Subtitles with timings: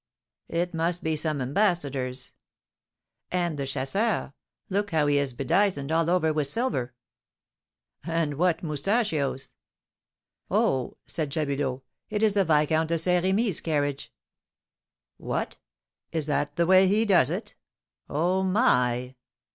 [0.49, 2.31] "It must be some ambassador's."
[3.31, 4.33] "And the chasseur,
[4.67, 6.95] look how he is bedizened all over with silver!"
[8.03, 9.53] "And what moustachios!"
[10.49, 14.11] "Oh," said Jabulot, "it is the Viscount de Saint Remy's carriage!"
[15.17, 15.59] "What!
[16.11, 17.53] is that the way he does it?
[18.09, 19.13] Oh, my!"